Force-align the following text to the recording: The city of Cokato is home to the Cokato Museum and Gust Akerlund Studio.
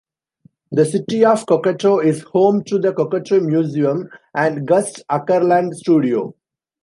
The 0.71 0.83
city 0.87 1.23
of 1.25 1.45
Cokato 1.45 2.03
is 2.03 2.23
home 2.23 2.63
to 2.63 2.79
the 2.79 2.91
Cokato 2.91 3.39
Museum 3.39 4.09
and 4.33 4.67
Gust 4.67 5.03
Akerlund 5.11 5.75
Studio. 5.75 6.33